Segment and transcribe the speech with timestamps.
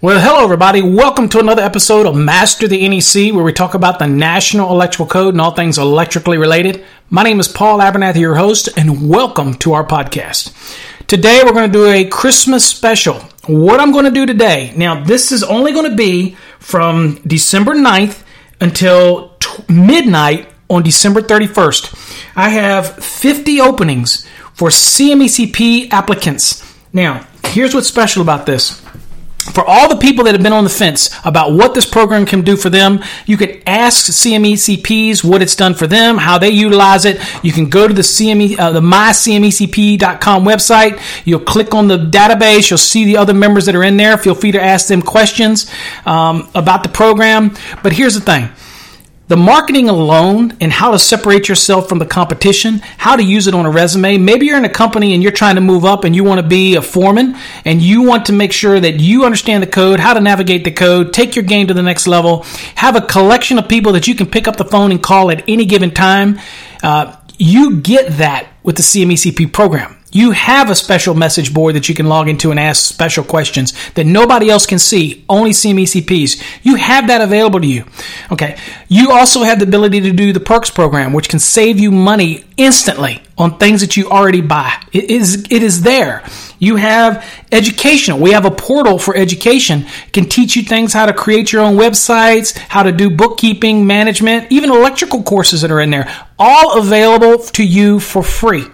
[0.00, 0.80] Well, hello, everybody.
[0.80, 5.06] Welcome to another episode of Master the NEC, where we talk about the National Electrical
[5.06, 6.84] Code and all things electrically related.
[7.10, 10.54] My name is Paul Abernathy, your host, and welcome to our podcast.
[11.08, 13.14] Today, we're going to do a Christmas special.
[13.48, 17.74] What I'm going to do today, now, this is only going to be from December
[17.74, 18.22] 9th
[18.60, 22.36] until t- midnight on December 31st.
[22.36, 26.64] I have 50 openings for CMECP applicants.
[26.92, 28.80] Now, here's what's special about this
[29.52, 32.42] for all the people that have been on the fence about what this program can
[32.42, 37.04] do for them, you can ask CMECPs what it's done for them, how they utilize
[37.04, 37.20] it.
[37.42, 41.00] You can go to the CME, uh, the mycmecp.com website.
[41.24, 42.70] You'll click on the database.
[42.70, 44.16] You'll see the other members that are in there.
[44.18, 45.70] Feel free to ask them questions
[46.06, 47.54] um, about the program.
[47.82, 48.50] But here's the thing
[49.28, 53.54] the marketing alone and how to separate yourself from the competition, how to use it
[53.54, 54.18] on a resume.
[54.18, 56.46] Maybe you're in a company and you're trying to move up and you want to
[56.46, 60.14] be a foreman and you want to make sure that you understand the code, how
[60.14, 62.42] to navigate the code, take your game to the next level,
[62.74, 65.44] have a collection of people that you can pick up the phone and call at
[65.46, 66.40] any given time.
[66.82, 69.97] Uh, you get that with the CMECP program.
[70.10, 73.74] You have a special message board that you can log into and ask special questions
[73.92, 76.42] that nobody else can see, only CMECPs.
[76.62, 77.84] You have that available to you.
[78.32, 78.58] Okay.
[78.88, 82.44] You also have the ability to do the perks program, which can save you money
[82.56, 84.72] instantly on things that you already buy.
[84.92, 86.24] It is, it is there.
[86.58, 88.18] You have educational.
[88.18, 89.84] We have a portal for education.
[90.06, 93.86] It can teach you things how to create your own websites, how to do bookkeeping,
[93.86, 98.64] management, even electrical courses that are in there, all available to you for free.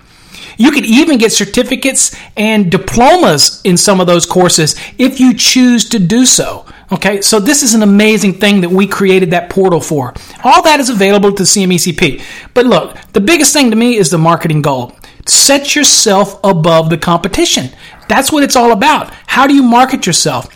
[0.57, 5.89] You could even get certificates and diplomas in some of those courses if you choose
[5.91, 6.67] to do so.
[6.93, 10.15] Okay, so this is an amazing thing that we created that portal for.
[10.45, 12.23] All that is available to CMECP.
[12.53, 14.93] But look, the biggest thing to me is the marketing goal.
[15.27, 17.71] Set yourself above the competition.
[18.09, 19.13] That's what it's all about.
[19.27, 20.54] How do you market yourself?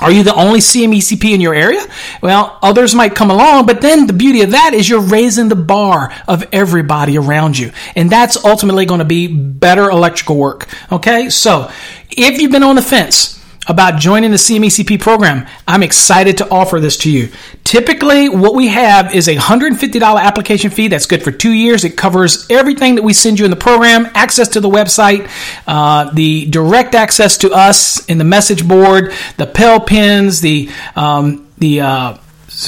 [0.00, 1.84] Are you the only CMECP in your area?
[2.22, 5.56] Well, others might come along, but then the beauty of that is you're raising the
[5.56, 7.72] bar of everybody around you.
[7.94, 10.68] And that's ultimately going to be better electrical work.
[10.90, 11.28] Okay.
[11.30, 11.70] So
[12.10, 16.80] if you've been on the fence, about joining the CMECP program, I'm excited to offer
[16.80, 17.28] this to you.
[17.62, 21.84] Typically, what we have is a $150 application fee that's good for two years.
[21.84, 25.30] It covers everything that we send you in the program, access to the website,
[25.66, 31.46] uh, the direct access to us in the message board, the Pell pins, the um,
[31.58, 32.16] the uh,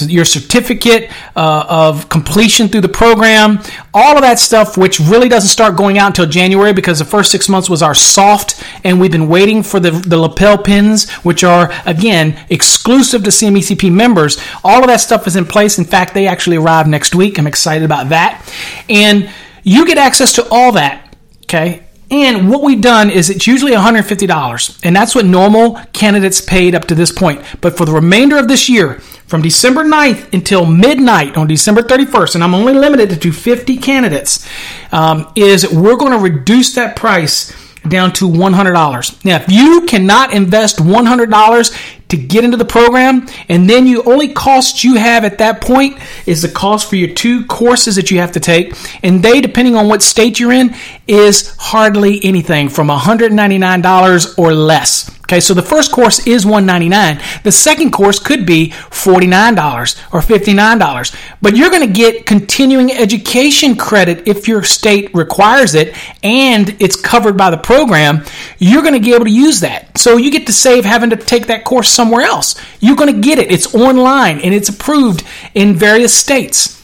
[0.00, 3.58] your certificate uh, of completion through the program,
[3.92, 7.30] all of that stuff, which really doesn't start going out until January because the first
[7.30, 11.44] six months was our soft, and we've been waiting for the, the lapel pins, which
[11.44, 14.38] are, again, exclusive to CMECP members.
[14.64, 15.78] All of that stuff is in place.
[15.78, 17.38] In fact, they actually arrive next week.
[17.38, 18.48] I'm excited about that.
[18.88, 19.30] And
[19.62, 21.84] you get access to all that, okay?
[22.12, 26.84] And what we've done is it's usually $150, and that's what normal candidates paid up
[26.86, 27.42] to this point.
[27.62, 29.00] But for the remainder of this year,
[29.32, 34.46] from December 9th until midnight on December 31st, and I'm only limited to 50 candidates,
[34.92, 37.50] um, is we're going to reduce that price
[37.88, 39.24] down to $100.
[39.24, 44.28] Now, if you cannot invest $100 to get into the program, and then you only
[44.32, 48.18] cost you have at that point is the cost for your two courses that you
[48.18, 50.74] have to take, and they, depending on what state you're in,
[51.08, 55.10] is hardly anything from $199 or less.
[55.32, 57.42] Okay, so the first course is $199.
[57.42, 61.16] The second course could be $49 or $59.
[61.40, 67.00] But you're going to get continuing education credit if your state requires it and it's
[67.00, 68.24] covered by the program.
[68.58, 69.96] You're going to be able to use that.
[69.96, 72.56] So you get to save having to take that course somewhere else.
[72.80, 73.52] You're going to get it.
[73.52, 75.22] It's online and it's approved
[75.54, 76.82] in various states.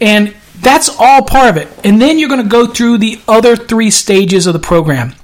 [0.00, 1.68] And that's all part of it.
[1.84, 5.14] And then you're going to go through the other three stages of the program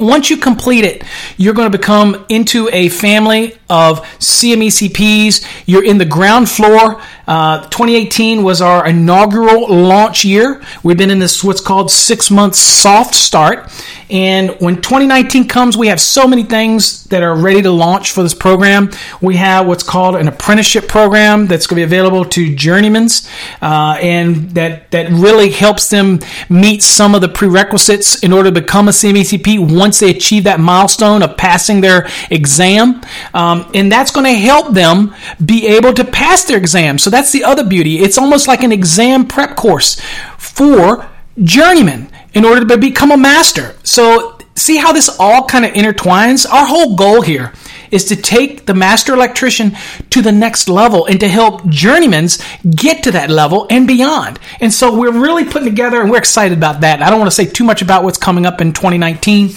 [0.00, 1.02] Once you complete it,
[1.36, 5.44] you're going to become into a family of CMECPs.
[5.66, 7.00] You're in the ground floor.
[7.26, 10.62] Uh, 2018 was our inaugural launch year.
[10.82, 13.68] We've been in this what's called six month soft start.
[14.08, 18.22] And when 2019 comes, we have so many things that are ready to launch for
[18.22, 18.90] this program.
[19.20, 23.28] We have what's called an apprenticeship program that's going to be available to journeymans,
[23.60, 28.60] uh, and that that really helps them meet some of the prerequisites in order to
[28.60, 33.02] become a CMECP once they achieve that milestone of passing their exam.
[33.34, 35.14] Um, and that's going to help them
[35.44, 36.98] be able to pass their exam.
[36.98, 38.00] So that's the other beauty.
[38.00, 40.00] It's almost like an exam prep course
[40.36, 41.08] for
[41.42, 43.74] journeymen in order to become a master.
[43.82, 46.46] So see how this all kind of intertwines?
[46.50, 47.54] Our whole goal here
[47.90, 49.72] is to take the master electrician
[50.10, 54.38] to the next level and to help journeymans get to that level and beyond.
[54.60, 57.00] And so we're really putting together and we're excited about that.
[57.00, 59.50] I don't want to say too much about what's coming up in 2019,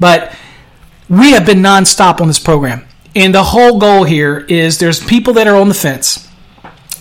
[0.00, 0.34] but
[1.10, 2.86] we have been nonstop on this program.
[3.14, 6.26] And the whole goal here is there's people that are on the fence.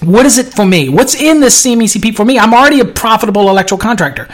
[0.01, 0.89] What is it for me?
[0.89, 2.39] What's in this CMECP for me?
[2.39, 4.27] I'm already a profitable electrical contractor.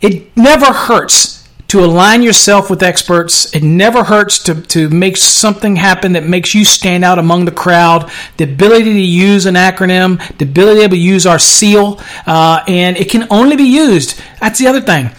[0.00, 3.54] It never hurts to align yourself with experts.
[3.54, 7.52] It never hurts to, to make something happen that makes you stand out among the
[7.52, 8.10] crowd.
[8.36, 13.10] The ability to use an acronym, the ability to use our seal, uh, and it
[13.10, 14.20] can only be used.
[14.40, 15.10] That's the other thing.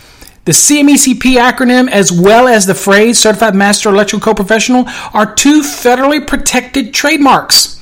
[0.46, 5.62] The CMECP acronym, as well as the phrase Certified Master Electrical Code Professional, are two
[5.62, 7.79] federally protected trademarks.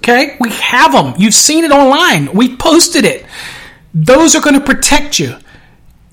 [0.00, 1.14] Okay, we have them.
[1.18, 2.32] You've seen it online.
[2.32, 3.26] We posted it.
[3.92, 5.36] Those are going to protect you.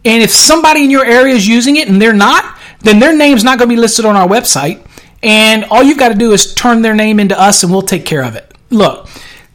[0.04, 3.46] And if somebody in your area is using it and they're not, then their name's
[3.46, 4.86] not going to be listed on our website.
[5.24, 8.06] And all you've got to do is turn their name into us and we'll take
[8.06, 8.54] care of it.
[8.70, 9.08] Look,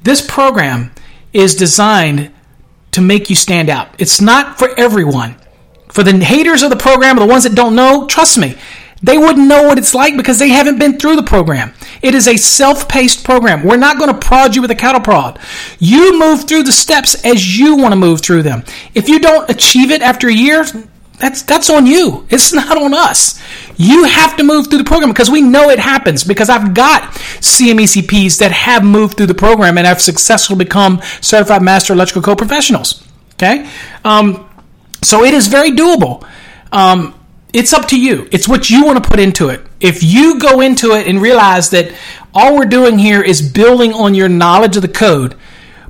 [0.02, 0.92] this program
[1.32, 2.32] is designed
[2.92, 3.94] to make you stand out.
[3.98, 5.36] It's not for everyone.
[5.90, 8.56] For the haters of the program, the ones that don't know, trust me,
[9.02, 11.74] they wouldn't know what it's like because they haven't been through the program.
[12.02, 13.62] It is a self paced program.
[13.62, 15.38] We're not going to prod you with a cattle prod.
[15.78, 18.64] You move through the steps as you want to move through them.
[18.94, 20.64] If you don't achieve it after a year,
[21.18, 22.26] that's that's on you.
[22.28, 23.40] It's not on us.
[23.76, 27.12] You have to move through the program because we know it happens because I've got
[27.12, 32.38] CMECPs that have moved through the program and have successfully become certified master electrical code
[32.38, 33.06] professionals.
[33.34, 33.68] Okay,
[34.04, 34.48] um,
[35.02, 36.26] so it is very doable.
[36.72, 37.14] Um,
[37.52, 38.28] it's up to you.
[38.32, 39.60] It's what you want to put into it.
[39.82, 41.92] If you go into it and realize that
[42.32, 45.36] all we're doing here is building on your knowledge of the code,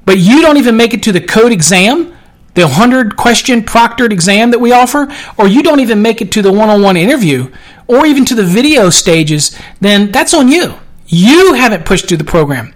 [0.04, 2.16] but you don't even make it to the code exam,
[2.54, 6.42] the 100 question proctored exam that we offer, or you don't even make it to
[6.42, 7.50] the one on one interview,
[7.86, 10.74] or even to the video stages, then that's on you.
[11.06, 12.74] You haven't pushed through the program.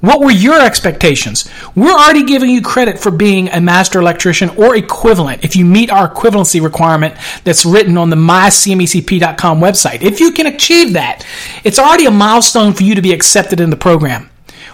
[0.00, 1.50] What were your expectations?
[1.74, 5.90] We're already giving you credit for being a master electrician or equivalent if you meet
[5.90, 10.02] our equivalency requirement that's written on the mycmecp.com website.
[10.02, 11.26] If you can achieve that,
[11.64, 14.30] it's already a milestone for you to be accepted in the program.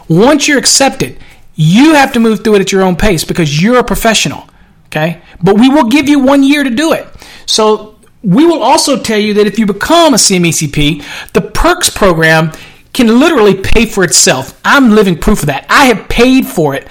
[0.08, 1.18] Once you're accepted,
[1.54, 4.48] you have to move through it at your own pace because you're a professional.
[4.86, 5.22] Okay?
[5.42, 7.06] But we will give you one year to do it.
[7.46, 12.52] So we will also tell you that if you become a CMECP, the perks program
[12.94, 14.58] can literally pay for itself.
[14.64, 15.66] I'm living proof of that.
[15.68, 16.88] I have paid for it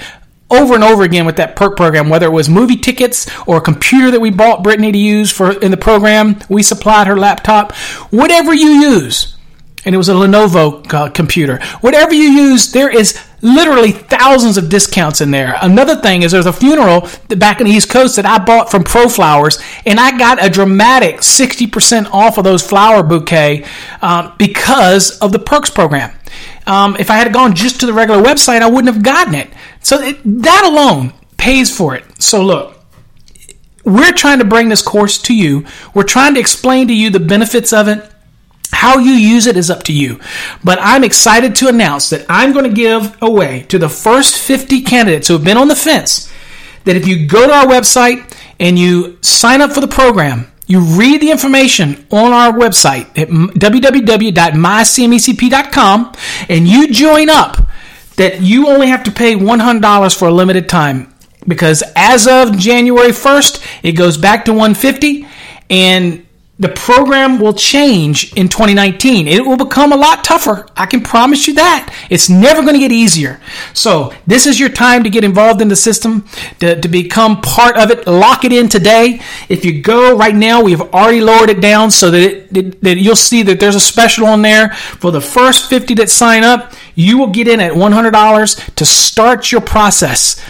[0.52, 3.62] over and over again with that perk program, whether it was movie tickets or a
[3.62, 6.40] computer that we bought Brittany to use for in the program.
[6.50, 7.74] We supplied her laptop.
[8.12, 9.36] Whatever you use,
[9.86, 11.60] and it was a Lenovo uh, computer.
[11.82, 15.56] Whatever you use, there is literally thousands of discounts in there.
[15.62, 18.84] Another thing is there's a funeral back in the East Coast that I bought from
[18.84, 23.66] Pro Flowers, and I got a dramatic 60% off of those flower bouquet
[24.02, 26.12] um, because of the perks program.
[26.66, 29.50] Um, if I had gone just to the regular website, I wouldn't have gotten it.
[29.82, 32.06] So it, that alone pays for it.
[32.22, 32.80] So look,
[33.84, 35.66] we're trying to bring this course to you.
[35.94, 38.10] We're trying to explain to you the benefits of it
[38.74, 40.20] how you use it is up to you.
[40.64, 44.82] But I'm excited to announce that I'm going to give away to the first 50
[44.82, 46.32] candidates who have been on the fence
[46.86, 50.82] that if you go to our website and you sign up for the program, you
[50.82, 56.14] read the information on our website at www.mycmecp.com
[56.50, 57.58] and you join up
[58.16, 61.14] that you only have to pay $100 for a limited time
[61.48, 65.28] because as of January 1st it goes back to 150
[65.70, 66.26] and
[66.64, 69.28] the program will change in 2019.
[69.28, 70.66] It will become a lot tougher.
[70.78, 71.94] I can promise you that.
[72.10, 73.42] It's never going to get easier.
[73.74, 76.26] So, this is your time to get involved in the system,
[76.60, 78.08] to, to become part of it.
[78.08, 79.20] Lock it in today.
[79.50, 82.98] If you go right now, we have already lowered it down so that, it, that
[82.98, 84.70] you'll see that there's a special on there.
[84.74, 89.52] For the first 50 that sign up, you will get in at $100 to start
[89.52, 90.42] your process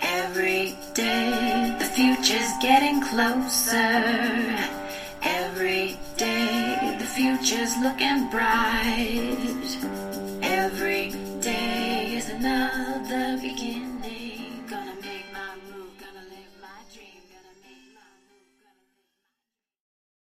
[0.00, 4.73] Every day, the future's getting closer.
[7.44, 9.76] Just looking bright.
[10.40, 11.10] Every
[11.42, 13.83] day is another beginning.